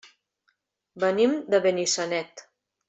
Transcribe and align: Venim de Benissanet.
Venim 1.05 1.37
de 1.55 1.61
Benissanet. 1.69 2.49